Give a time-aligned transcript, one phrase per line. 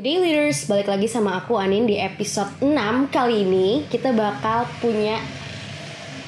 [0.00, 2.72] Jadi leaders, balik lagi sama aku Anin di episode 6
[3.12, 5.20] kali ini kita bakal punya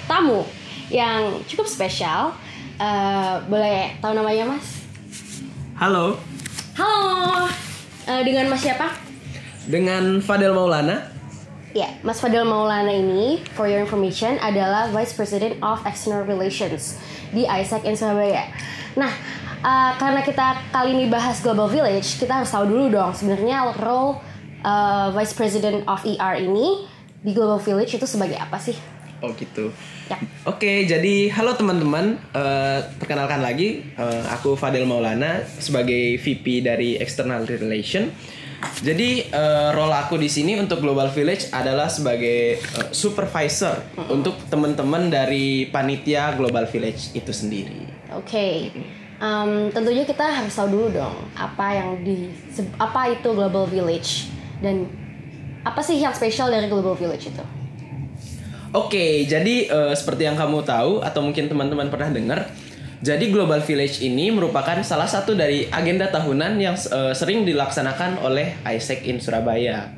[0.05, 0.45] tamu
[0.93, 2.37] yang cukup spesial.
[2.77, 4.85] Eh, boleh tahu namanya mas?
[5.81, 6.21] Halo,
[6.77, 7.49] Halo,
[8.13, 8.93] Eh, dengan mas siapa?
[9.65, 11.09] dengan Fadel Maulana.
[11.73, 17.01] Ya, Mas Fadel Maulana ini, for your information, adalah Vice President of External Relations
[17.33, 18.53] di ISEC in Surabaya.
[19.01, 19.17] Nah,
[19.63, 24.19] uh, karena kita kali ini bahas Global Village, kita harus tahu dulu dong sebenarnya role
[24.67, 26.87] uh, Vice President of ER ini
[27.23, 28.75] di Global Village itu sebagai apa sih?
[29.23, 29.71] Oh gitu.
[30.11, 30.19] Ya.
[30.51, 32.19] Oke, jadi halo teman-teman.
[32.35, 38.11] Eh, perkenalkan lagi, eh, aku Fadel Maulana sebagai VP dari External Relation.
[38.83, 43.79] Jadi eh, role aku di sini untuk Global Village adalah sebagai eh, supervisor
[44.11, 47.87] untuk teman-teman dari panitia Global Village itu sendiri.
[48.19, 48.75] Oke.
[49.23, 52.35] Um, tentunya kita harus tahu dulu dong apa yang di
[52.75, 54.27] apa itu Global Village
[54.59, 54.91] dan
[55.63, 57.45] apa sih yang spesial dari Global Village itu?
[58.75, 62.51] Oke, jadi eh, seperti yang kamu tahu atau mungkin teman-teman pernah dengar,
[62.99, 68.59] jadi Global Village ini merupakan salah satu dari agenda tahunan yang eh, sering dilaksanakan oleh
[68.67, 69.93] ISEC in Surabaya.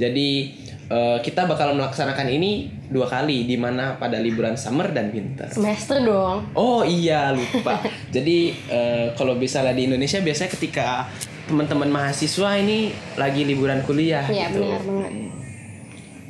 [0.00, 0.61] Jadi
[0.92, 5.48] eh, kita bakal melaksanakan ini dua kali, di mana pada liburan summer dan winter.
[5.48, 6.52] Semester dong.
[6.52, 7.80] Oh iya lupa.
[8.14, 11.08] Jadi eh, kalau misalnya di Indonesia biasanya ketika
[11.48, 14.28] teman-teman mahasiswa ini lagi liburan kuliah.
[14.28, 14.60] Iya gitu.
[14.60, 15.10] benar benar.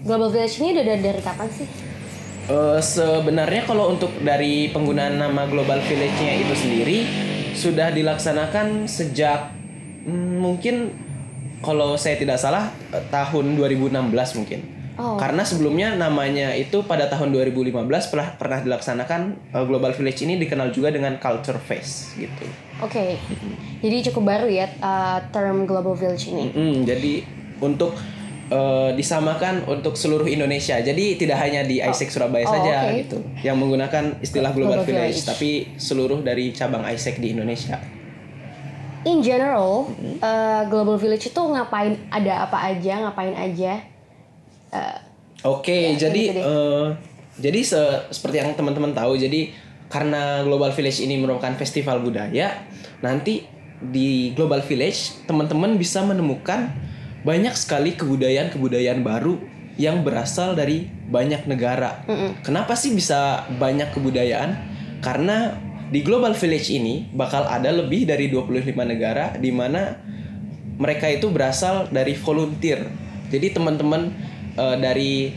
[0.02, 1.68] Global Village ini udah dari, dari kapan sih?
[2.42, 6.98] Eh, sebenarnya kalau untuk dari penggunaan nama Global Village-nya itu sendiri
[7.54, 9.54] sudah dilaksanakan sejak
[10.02, 10.90] mm, mungkin
[11.62, 14.60] kalau saya tidak salah eh, tahun 2016 mungkin.
[14.92, 15.16] Oh.
[15.16, 19.20] Karena sebelumnya namanya itu pada tahun 2015 pernah pernah dilaksanakan
[19.56, 22.44] eh, Global Village ini dikenal juga dengan Culture Fest gitu.
[22.84, 23.16] Oke.
[23.80, 26.50] Jadi cukup baru ya uh, term Global Village ini.
[26.52, 27.12] Mm, jadi
[27.62, 27.94] untuk
[28.52, 30.76] eh, disamakan untuk seluruh Indonesia.
[30.76, 32.98] Jadi tidak hanya di ISEC Surabaya Oh, saja oke.
[33.00, 35.30] gitu yang menggunakan istilah Global, Global Village, Village.
[35.30, 35.50] tapi
[35.80, 37.80] seluruh dari cabang ISEC di Indonesia.
[39.02, 39.90] In general,
[40.22, 41.98] uh, Global Village itu ngapain?
[42.08, 43.02] Ada apa aja?
[43.02, 43.82] Ngapain aja?
[44.70, 44.98] Uh,
[45.42, 46.86] Oke, Ya, jadi gitu eh,
[47.42, 49.50] jadi se- seperti yang teman-teman tahu, jadi
[49.90, 52.62] karena Global Village ini merupakan festival budaya,
[53.02, 53.42] nanti
[53.82, 56.70] di Global Village teman-teman bisa menemukan
[57.26, 59.34] banyak sekali kebudayaan-kebudayaan baru
[59.74, 62.06] yang berasal dari banyak negara.
[62.46, 64.54] Kenapa sih bisa banyak kebudayaan?
[65.02, 65.58] Karena
[65.92, 70.00] di Global Village ini bakal ada lebih dari 25 negara di mana
[70.80, 72.88] mereka itu berasal dari volunteer.
[73.28, 74.08] Jadi teman-teman
[74.56, 75.36] eh, dari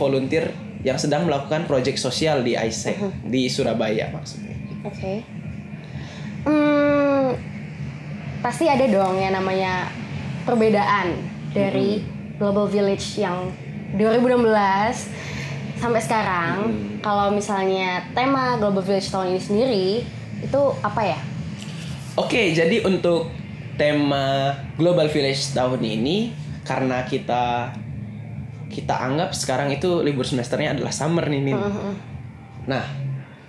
[0.00, 0.48] volunteer
[0.82, 2.96] yang sedang melakukan proyek sosial di ISEC
[3.28, 4.56] di Surabaya maksudnya.
[4.88, 5.22] Oke.
[6.42, 7.38] Hmm,
[8.40, 9.92] pasti ada dong yang namanya
[10.48, 11.20] perbedaan
[11.52, 12.02] dari
[12.40, 13.52] Global Village yang
[13.94, 15.31] 2016
[15.82, 16.54] sampai sekarang.
[17.02, 19.86] Kalau misalnya tema Global Village tahun ini sendiri
[20.38, 21.18] itu apa ya?
[22.14, 23.34] Oke, jadi untuk
[23.74, 26.30] tema Global Village tahun ini
[26.62, 27.74] karena kita
[28.70, 31.58] kita anggap sekarang itu libur semesternya adalah summer nih, Nin.
[32.64, 32.86] Nah,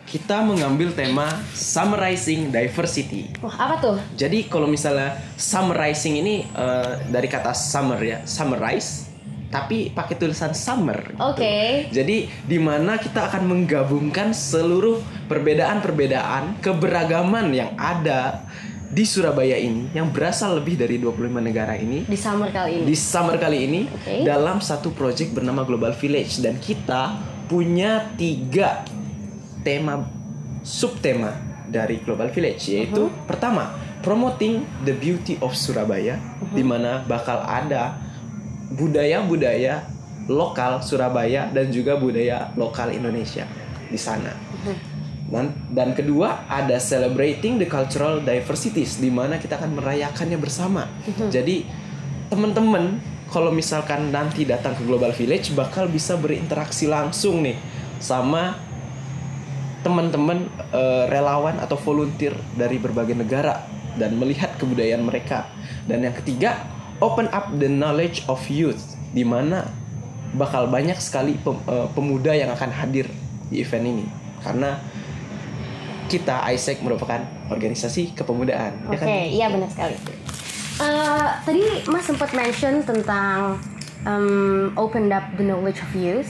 [0.09, 3.31] kita mengambil tema Summarizing Diversity.
[3.39, 3.95] Wah, apa tuh?
[4.19, 9.12] Jadi kalau misalnya summarizing ini eh, dari kata summer ya, summarize,
[9.53, 11.13] tapi pakai tulisan summer.
[11.13, 11.21] gitu.
[11.21, 11.85] Oke.
[11.93, 14.97] Jadi di mana kita akan menggabungkan seluruh
[15.29, 18.41] perbedaan-perbedaan keberagaman yang ada
[18.89, 22.85] di Surabaya ini yang berasal lebih dari 25 negara ini Di summer kali ini.
[22.85, 24.21] di summer kali ini Oke.
[24.21, 27.17] dalam satu project bernama Global Village dan kita
[27.49, 28.85] punya tiga
[29.65, 30.05] tema
[30.61, 31.33] subtema
[31.65, 33.73] dari Global Village yaitu pertama
[34.05, 36.21] promoting the beauty of Surabaya
[36.53, 37.97] di mana bakal ada
[38.73, 39.85] budaya-budaya
[40.25, 43.45] lokal Surabaya dan juga budaya lokal Indonesia
[43.91, 44.33] di sana.
[45.33, 50.85] Dan, dan kedua ada celebrating the cultural diversities di mana kita akan merayakannya bersama.
[51.33, 51.65] Jadi
[52.29, 53.01] teman-teman
[53.33, 57.57] kalau misalkan nanti datang ke Global Village bakal bisa berinteraksi langsung nih
[57.97, 58.53] sama
[59.81, 63.65] teman-teman eh, relawan atau volunteer dari berbagai negara
[63.97, 65.49] dan melihat kebudayaan mereka.
[65.89, 66.72] Dan yang ketiga,
[67.03, 69.67] open up the knowledge of youth di mana
[70.39, 73.11] bakal banyak sekali pem- eh, pemuda yang akan hadir
[73.51, 74.05] di event ini
[74.39, 74.79] karena
[76.07, 77.19] kita ISEC merupakan
[77.51, 79.07] organisasi kepemudaan Oke, ya kan?
[79.27, 79.95] iya benar sekali.
[80.81, 83.61] Eh, tadi Mas sempat mention tentang
[84.09, 86.29] um, open up the knowledge of youth.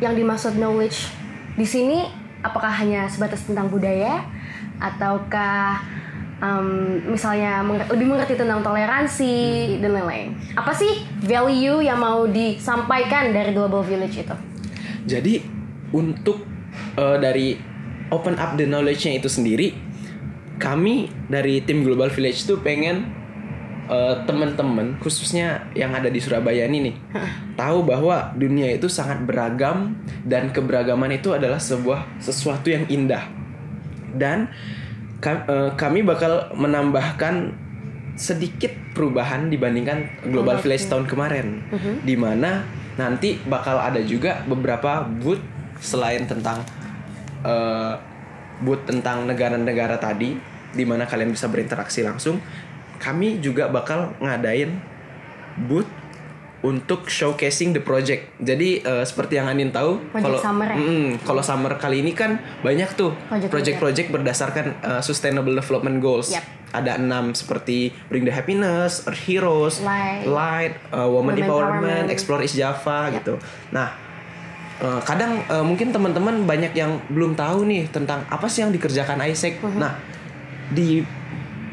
[0.00, 1.08] Yang dimaksud knowledge
[1.54, 2.08] di sini
[2.42, 4.24] apakah hanya sebatas tentang budaya
[4.82, 5.84] ataukah
[6.42, 9.34] um, misalnya menger- lebih mengerti tentang toleransi
[9.78, 10.34] dan lain-lain.
[10.58, 14.36] Apa sih value yang mau disampaikan dari Global Village itu?
[15.06, 15.40] Jadi
[15.94, 16.42] untuk
[16.98, 17.54] eh, dari
[18.10, 19.72] open up the knowledge-nya itu sendiri,
[20.58, 23.08] kami dari tim Global Village tuh pengen
[23.86, 26.96] eh, teman-teman khususnya yang ada di Surabaya ini nih
[27.58, 33.26] tahu bahwa dunia itu sangat beragam dan keberagaman itu adalah sebuah sesuatu yang indah
[34.16, 34.52] dan
[35.78, 37.54] kami bakal menambahkan
[38.18, 40.68] sedikit perubahan dibandingkan Global Oke.
[40.68, 41.62] Village tahun kemarin.
[42.02, 42.66] Di mana
[42.98, 45.40] nanti bakal ada juga beberapa booth
[45.80, 46.60] selain tentang
[47.46, 47.94] eh,
[48.60, 50.36] booth tentang negara-negara tadi
[50.72, 52.42] di mana kalian bisa berinteraksi langsung.
[52.98, 54.74] Kami juga bakal ngadain
[55.70, 56.01] booth
[56.62, 58.30] untuk showcasing the project.
[58.38, 60.78] Jadi eh, seperti yang Anin tahu, kalau summer ya?
[60.78, 63.10] Mm, kalau summer kali ini kan banyak tuh
[63.50, 64.14] Project-project.
[64.14, 66.30] berdasarkan eh, sustainable development goals.
[66.30, 66.44] Yep.
[66.72, 70.24] Ada enam seperti Bring the Happiness, Earth Heroes, Light.
[70.24, 72.06] Light, eh, Women, Women Empowerment, Empowerment.
[72.08, 73.14] Explore East Java Yep.
[73.20, 73.34] gitu.
[73.74, 73.88] Nah,
[75.02, 79.58] kadang eh, mungkin teman-teman banyak yang belum tahu nih tentang apa sih yang dikerjakan ISEC.
[79.58, 79.78] Mhm.
[79.82, 79.94] Nah,
[80.70, 81.02] di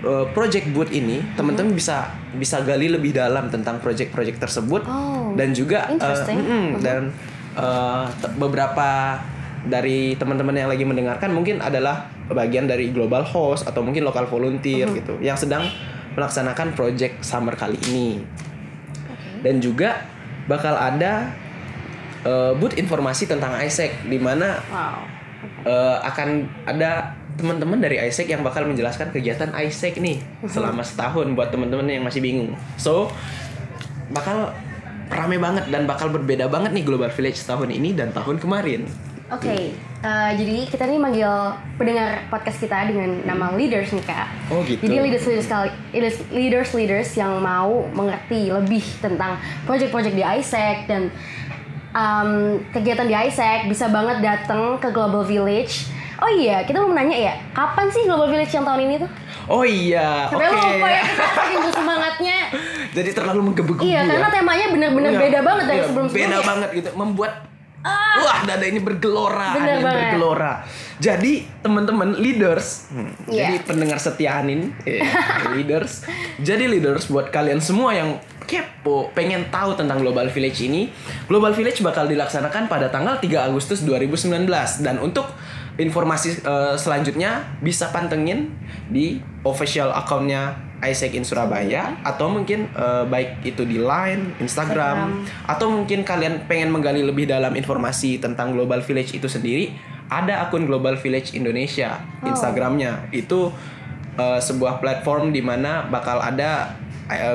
[0.02, 5.52] eh, project booth ini teman-teman bisa bisa gali lebih dalam tentang project-project tersebut Oh, dan
[5.52, 6.40] juga interesting.
[6.40, 6.82] mm-mm, Mhm.
[6.82, 7.02] dan
[8.16, 9.20] te- beberapa
[9.60, 14.88] dari teman-teman yang lagi mendengarkan mungkin adalah bagian dari global host atau mungkin lokal volunteer
[14.88, 14.96] Mhm.
[14.96, 15.68] gitu yang sedang
[16.10, 18.24] melaksanakan project summer kali ini
[19.40, 20.08] dan juga
[20.46, 21.32] bakal ada
[22.20, 25.00] eh, booth informasi tentang ISEC di mana Wow.
[25.64, 26.30] eh, akan
[26.66, 30.20] ada teman-teman dari ISEC yang bakal menjelaskan kegiatan ISEC nih
[30.52, 32.60] selama setahun buat teman-teman yang masih bingung.
[32.76, 33.08] So
[34.12, 34.52] bakal
[35.10, 38.86] rame banget dan bakal berbeda banget nih Global Village tahun ini dan tahun kemarin.
[39.30, 41.30] Oke, eh, jadi kita nih manggil
[41.78, 44.28] pendengar podcast kita dengan nama leaders nih kak.
[44.50, 44.82] Oh, gitu.
[44.82, 45.70] Jadi leaders leaders kali
[46.34, 49.38] leaders leaders yang mau mengerti lebih tentang
[49.70, 51.14] project-project di ISEC dan
[51.94, 55.99] um, kegiatan di ISEC bisa banget datang ke Global Village.
[56.20, 59.10] Oh iya, kita mau nanya ya, kapan sih Global Village yang tahun ini tuh?
[59.48, 60.36] Oh iya, oke.
[60.36, 62.38] Sampai lupa ya kita saking bersemangatnya.
[62.90, 64.10] Jadi terlalu menggebu-gebu Iya, ya.
[64.10, 66.28] karena temanya bener-bener Iya, beda banget dari iya, sebelum-sebelumnya.
[66.30, 67.34] Beda banget gitu, membuat
[68.20, 70.54] Wah, dada ini bergelora, ada yang bergelora.
[71.00, 73.56] Jadi, teman-teman leaders, hmm, Iya.
[73.56, 75.00] jadi pendengar setia Anin, eh,
[75.56, 76.04] leaders.
[76.38, 78.20] Jadi leaders buat kalian semua yang
[78.50, 80.90] kepo, pengen tahu tentang Global Village ini,
[81.30, 84.50] Global Village bakal dilaksanakan pada tanggal 3 Agustus 2019
[84.82, 85.30] dan untuk
[85.78, 88.50] informasi eh, selanjutnya bisa pantengin
[88.90, 95.70] di official accountnya Isaac in Surabaya atau mungkin eh, baik itu di Line, Instagram, atau
[95.70, 99.72] mungkin kalian pengen menggali lebih dalam informasi tentang Global Village itu sendiri,
[100.10, 102.28] ada akun Global Village Indonesia Oh.
[102.28, 103.14] Instagramnya.
[103.16, 103.54] Itu
[104.20, 106.76] eh, sebuah platform di mana bakal ada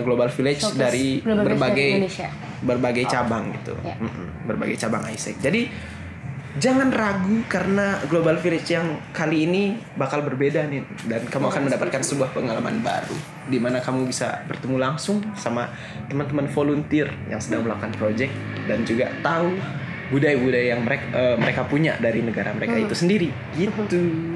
[0.03, 2.29] Global Village Showcase dari Global berbagai Indonesia.
[2.65, 3.97] berbagai cabang gitu, Ya.
[3.99, 5.37] Mm-mm, berbagai cabang Isaac.
[5.43, 5.69] Jadi
[6.55, 11.99] jangan ragu karena Global Village yang kali ini bakal berbeda nih dan kamu akan mendapatkan
[11.99, 13.19] sebuah pengalaman baru
[13.51, 15.67] di mana kamu bisa bertemu langsung sama
[16.07, 18.31] teman-teman volunteer yang sedang melakukan project
[18.71, 19.51] dan juga tahu
[20.15, 21.07] budaya-budaya yang mereka
[21.41, 24.34] mereka punya dari negara mereka itu sendiri gitu.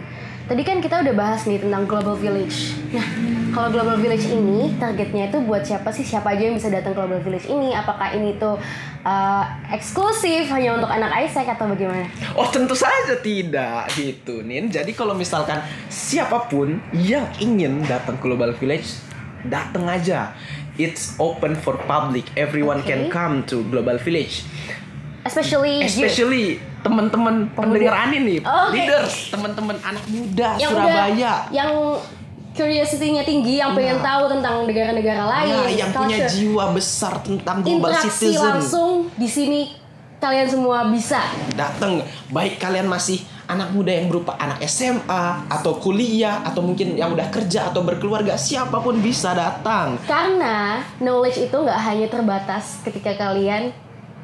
[0.48, 2.72] Tadi kan kita udah bahas nih tentang Global Village.
[2.88, 3.04] Nah,
[3.52, 6.00] kalau Global Village ini targetnya itu buat siapa sih?
[6.00, 7.76] Siapa aja yang bisa datang ke Global Village ini?
[7.76, 8.56] Apakah ini tuh
[9.04, 12.08] uh, eksklusif hanya untuk anak Isaac atau bagaimana?
[12.32, 15.60] Oh tentu saja tidak gitu Nin Jadi kalau misalkan
[15.92, 19.04] siapa pun yang ingin datang ke Global Village
[19.44, 20.32] Datang aja
[20.80, 22.88] It's open for public Everyone Oke.
[22.88, 24.48] can come to Global Village
[25.28, 25.84] Especially,
[26.56, 26.67] you.
[26.80, 28.72] Teman-teman pendengar Anin nih Oh, oke.
[28.72, 31.70] Leaders, teman-teman anak muda yang Surabaya udah yang
[32.52, 34.06] curiosity-nya tinggi yang pengen Nah.
[34.08, 36.32] tahu tentang negara-negara lain, Nah, yang punya culture.
[36.32, 39.60] jiwa besar tentang global interaksi citizen langsung di sini
[40.18, 41.22] kalian semua bisa.
[41.54, 47.10] datang baik kalian masih anak muda yang berupa anak SMA atau kuliah atau mungkin yang
[47.10, 53.14] udah kerja atau berkeluarga siapa pun bisa datang Karena knowledge itu nggak hanya terbatas ketika
[53.16, 53.70] kalian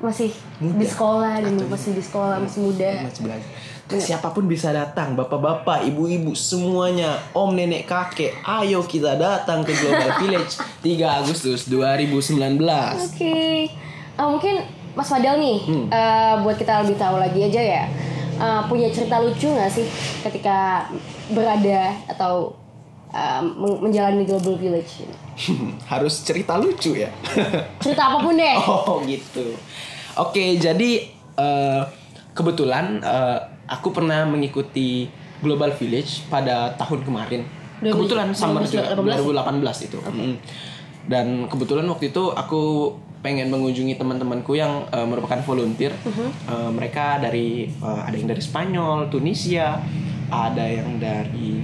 [0.04, 0.76] masih Muda.
[0.76, 2.90] di sekolah dan masih di sekolah masih muda.
[3.02, 3.50] Masih belajar.
[3.96, 10.08] siapa pun bisa datang bapak-bapak ibu-ibu semuanya om nenek kakek ayo kita datang ke Global
[10.20, 12.60] Village 3 Agustus 2019
[13.02, 13.68] Oke,
[14.14, 15.86] Eh, mungkin Mas Fadel nih, Hmm.
[15.88, 17.84] eh, buat kita lebih tahu lagi aja ya,
[18.36, 19.82] eh, punya cerita lucu nggak sih
[20.22, 20.86] ketika
[21.28, 22.54] berada atau
[23.52, 25.02] men- menjalani Global Village?
[25.92, 27.10] harus cerita lucu ya
[27.78, 28.54] Cerita apa pun deh.
[28.86, 29.54] Oh gitu.
[30.16, 30.90] Oke, jadi
[31.34, 31.82] eh,
[32.32, 37.42] kebetulan eh, aku pernah mengikuti Global Village pada tahun kemarin
[37.76, 40.34] kebetulan summer 2018 juga, 2018 itu Mm.
[41.04, 46.28] dan kebetulan waktu itu aku pengen mengunjungi teman-temanku yang eh, merupakan volunteer Mhm.
[46.44, 49.76] Eh, mereka dari eh, ada yang dari Spanyol Tunisia
[50.30, 51.60] ada yang dari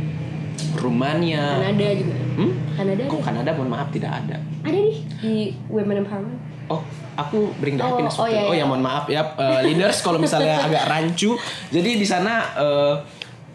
[0.76, 2.14] Rumania Kanada juga.
[2.36, 2.52] hmm?
[2.76, 3.24] Kanada kok ada.
[3.24, 5.34] Kanada mohon maaf tidak ada Ada nih di
[5.66, 6.40] Women Empowerment.
[6.70, 6.80] Oh,
[7.14, 8.14] aku bring the Oh, happiness.
[8.14, 8.46] oh, waktu iya, itu.
[8.46, 8.62] oh iya.
[8.62, 11.34] ya mohon maaf ya eh, leaders kalau misalnya agak rancu.
[11.68, 12.94] Jadi di sana eh,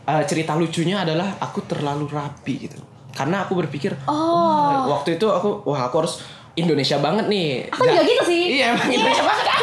[0.05, 2.79] eh, cerita lucunya adalah aku terlalu rapi gitu.
[3.09, 4.11] Karena aku berpikir Oh.
[4.11, 6.19] "Wah, waktu itu aku wah aku harus
[6.53, 7.67] Indonesia banget nih.
[7.67, 8.43] Aku juga gitu sih.
[8.59, 9.45] Iya, emang Indonesia banget.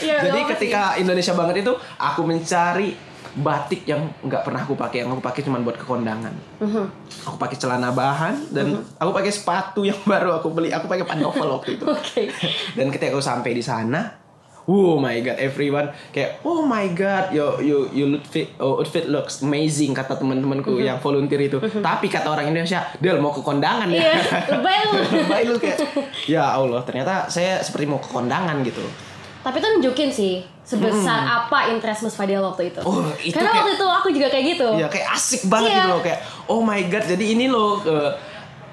[0.00, 2.88] Iya, Jadi nggak apa-apa ketika Indonesia banget itu aku mencari
[3.38, 6.32] batik yang nggak pernah aku pakai, yang aku pakai cuma buat kekondangan.
[6.34, 6.66] sih.
[6.66, 6.84] Mhm.
[7.30, 10.74] Aku pakai celana bahan dan aku pakai sepatu yang baru aku beli.
[10.74, 11.84] Aku pakai pantofel waktu itu.
[11.86, 12.26] Oke.
[12.76, 14.20] Dan ketika aku sampai di sana,
[14.66, 19.42] oh my god, everyone kayak oh my god, yo you you outfit oh, outfit looks
[19.42, 21.58] amazing kata teman-temanku yang volunteer itu.
[21.58, 23.98] Tapi kata orang Indonesia, Del mau ke kondangan ya.
[23.98, 24.14] Iya,
[24.58, 24.98] lebay lu.
[25.22, 25.78] Lebay lu kayak
[26.26, 28.82] ya Allah, ternyata saya seperti mau ke kondangan gitu.
[29.40, 32.80] Tapi itu nunjukin sih sebesar apa interest Mas Fadil waktu itu.
[32.80, 34.68] Oh, itu Karena kayak- waktu itu aku juga kayak gitu.
[34.76, 35.76] Ya kayak asik banget Iya.
[35.78, 38.12] gitu loh kayak oh my god, jadi ini loh eh,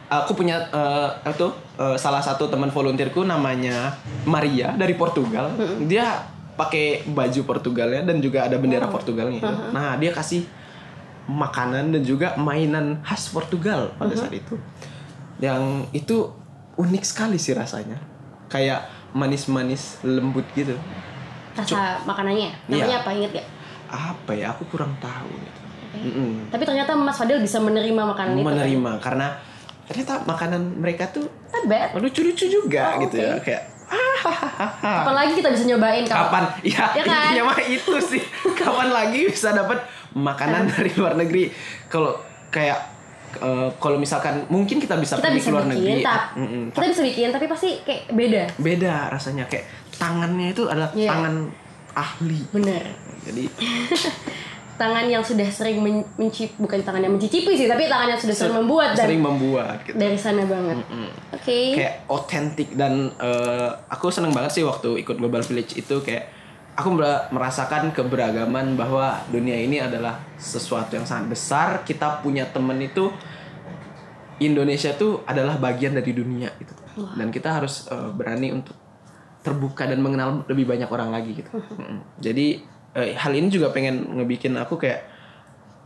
[0.10, 1.48] aku punya eh itu
[1.78, 5.56] eh, salah satu teman volunteerku namanya Maria dari Portugal.
[5.82, 6.22] Dia
[6.54, 9.40] pakai baju Portugalnya dan juga ada bendera Portugalnya.
[9.40, 9.56] gitu.
[9.72, 10.42] Nah, dia kasih
[11.26, 14.56] makanan dan juga mainan khas Portugal pada saat itu.
[15.38, 16.18] Yang itu
[16.76, 18.00] unik sekali sih rasanya.
[18.48, 20.78] Kayak manis-manis lembut gitu.
[21.54, 22.54] Rasa makanannya.
[22.54, 22.70] Iya.
[22.70, 23.48] Namanya apa inget gak?
[23.90, 24.54] Apa ya?
[24.54, 25.60] Aku kurang tahu gitu.
[25.98, 26.32] Mm-mm.
[26.48, 28.44] Tapi ternyata Mas Fadil bisa menerima makanan itu.
[28.44, 28.54] kan?
[28.54, 29.28] menerima karena
[29.84, 31.26] ternyata makanan mereka tuh
[31.64, 31.96] bad.
[31.96, 37.04] lucu-lucu juga Oh, gitu ya kayak "Ah, Apalagi kita bisa nyobain kalau kapan ya, Ya
[37.04, 37.32] kan?
[37.32, 38.20] intinya mah itu sih
[38.54, 39.80] kapan lagi bisa dapat
[40.12, 41.50] makanan dari luar negeri
[41.88, 42.20] kalau
[42.50, 42.78] kayak
[43.38, 46.64] eh, kalau misalkan mungkin kita bisa kita pergi bisa ke luar bikin, negeri tapi Mm-mm.
[46.70, 48.44] kita bisa bikin tapi pasti kayak beda.
[48.58, 51.10] beda rasanya kayak tangannya itu adalah Iya.
[51.10, 51.36] tangan
[51.94, 52.84] ahli Bener.
[53.22, 53.44] jadi
[54.78, 58.36] Tangan yang sudah sering men- mencip bukan tangan yang mencicipi sih, tapi tangan yang sudah
[58.38, 60.78] sering membuat dan sering membuat gitu dari sana banget.
[61.34, 61.74] Oke.
[61.74, 66.30] kayak otentik dan eh, aku seneng banget sih waktu ikut Global Village itu kayak
[66.78, 71.68] aku mer- merasakan keberagaman bahwa dunia ini adalah sesuatu yang sangat besar.
[71.82, 73.10] Kita punya temen itu
[74.38, 76.78] Indonesia tuh adalah bagian dari dunia gitu.
[77.18, 78.78] Dan kita harus eh, berani untuk
[79.42, 81.50] terbuka dan mengenal lebih banyak orang lagi gitu.
[82.26, 82.62] Jadi
[82.94, 85.17] eh, hal ini juga pengen ngebikin aku kayak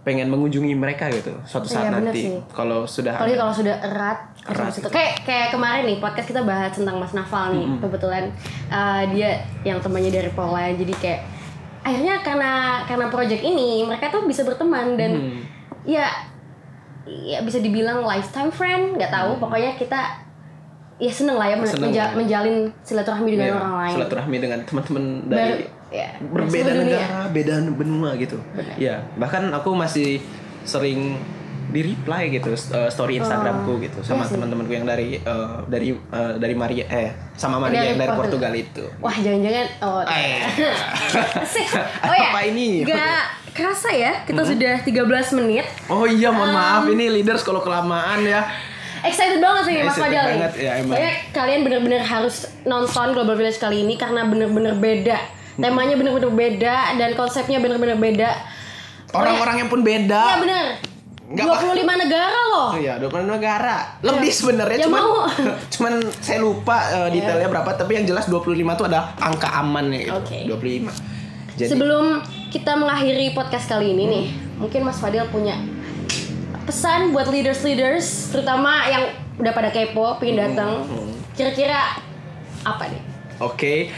[0.02, 4.20] pengen mengunjungi mereka gitu suatu saat Iya, nanti kalau sudah Apalagi ada- kalau sudah erat,
[4.42, 4.78] Erat erat itu.
[4.82, 4.90] gitu.
[4.90, 7.66] Kayak kayak kemarin nih podcast kita bahas tentang Mas Nafal nih.
[7.78, 8.24] Kebetulan
[8.68, 9.30] uh, dia
[9.62, 10.66] yang temannya dari Pola.
[10.68, 11.22] Jadi kayak
[11.82, 12.52] akhirnya karena
[12.84, 15.42] karena project ini mereka tuh bisa berteman dan Hmm.
[15.84, 16.06] ya
[17.04, 19.38] ya bisa dibilang lifetime friend, nggak tahu.
[19.38, 20.18] Pokoknya kita
[20.98, 22.14] ya seneng lah ya Seneng menja- lah.
[22.16, 23.94] menjalin silaturahmi dengan Iya, orang lain.
[23.96, 28.40] silaturahmi dengan teman-teman dari ya, berbeda negara, beda benua gitu.
[28.56, 28.76] Benar.
[28.80, 30.24] Iya, bahkan aku masih
[30.64, 31.20] sering
[31.72, 36.36] di reply gitu uh, story Instagramku gitu sama iya teman-temanku yang dari uh, dari uh,
[36.36, 38.52] dari Maria eh sama Maria Dari yang dari Portugal.
[38.52, 38.86] Portugal itu.
[39.00, 40.44] Wah jangan-jangan oh Eh.
[41.48, 41.68] Asik.
[42.04, 42.84] Oh ya Apa ini?
[42.84, 43.24] Gak
[43.56, 48.28] kerasa ya Kita sudah 13 menit Oh iya, mohon Um, maaf ini leaders kalau kelamaan
[48.28, 48.44] ya.
[49.02, 50.98] Excited banget sih Mas Fadil nih banget, ya, emang.
[51.34, 55.18] Kalian bener-bener harus nonton Global Village kali ini Karena bener-bener beda
[55.60, 58.32] Temanya bener-bener beda Dan konsepnya bener-bener beda
[59.12, 60.22] Orang-orangnya pun beda.
[60.24, 60.66] Iya bener
[61.32, 63.96] Nggak 25 negara loh Oh iya, 20 negara.
[64.04, 65.24] Lebih sebenarnya Ya cuman mau.
[65.74, 70.20] cuman saya lupa uh, detailnya berapa tapi yang jelas 25 itu ada angka amannya gitu.
[70.20, 70.40] Oke.
[70.48, 70.92] 25.
[71.56, 72.06] Jadi Sebelum
[72.52, 74.26] kita mengakhiri podcast kali ini nih
[74.60, 75.56] Mungkin Mas Fadil punya
[76.64, 79.04] pesan buat leaders-leaders Terutama yang
[79.40, 80.84] udah pada kepo, pengen datang
[81.36, 81.96] Kira-kira
[82.62, 83.02] apa nih?
[83.42, 83.90] Oke,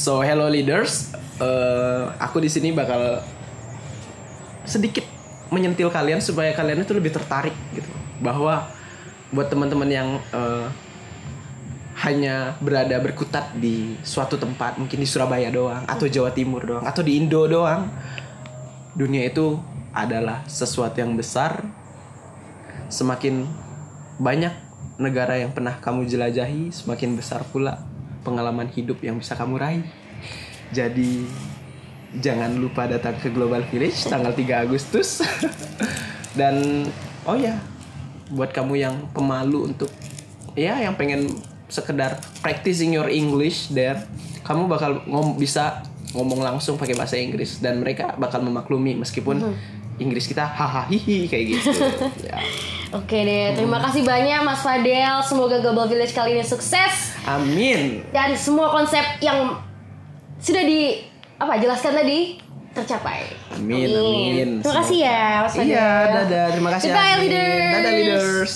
[0.00, 3.24] so hello leaders, Eh, aku di sini bakal
[4.68, 5.08] sedikit
[5.48, 7.88] menyentil kalian supaya kalian itu lebih tertarik gitu,
[8.20, 8.68] bahwa
[9.32, 10.68] buat teman-teman yang eh,
[12.04, 17.00] hanya berada berkutat di suatu tempat, mungkin di Surabaya doang, atau Jawa Timur doang, atau
[17.00, 17.88] di Indo doang,
[18.92, 19.56] dunia itu
[19.96, 21.64] adalah sesuatu yang besar.
[22.92, 23.48] Semakin
[24.20, 24.52] banyak
[25.00, 27.89] negara yang pernah kamu jelajahi, semakin besar pula
[28.22, 29.84] pengalaman hidup yang bisa kamu raih.
[30.70, 31.26] Jadi
[32.18, 35.22] jangan lupa datang ke Global Village tanggal 3 Agustus.
[36.38, 36.86] Dan
[37.26, 37.58] oh ya,
[38.30, 39.90] buat kamu yang pemalu untuk
[40.54, 41.30] ya yang pengen
[41.70, 44.02] sekedar practicing your English there,
[44.42, 49.54] kamu bakal ngom bisa ngomong langsung pakai bahasa Inggris dan mereka bakal memaklumi meskipun
[50.00, 51.70] Inggris kita hahaha hihi kayak gitu.
[52.28, 52.40] ya.
[52.90, 55.22] Oke deh, terima kasih banyak Mas Fadel.
[55.22, 58.02] Semoga Global Village kali ini sukses Amin.
[58.10, 59.60] dan semua konsep yang
[60.40, 61.04] sudah di
[61.38, 62.40] apa jelaskan tadi
[62.74, 63.30] tercapai.
[63.54, 64.48] Amin, amin.
[64.64, 65.70] Terima kasih ya Mas Fadel.
[65.70, 66.46] Iya, dadah.
[66.56, 66.88] Terima kasih.
[66.90, 67.22] Goodbye, Amin.
[67.22, 67.74] leaders.
[67.76, 68.54] Dadah leaders.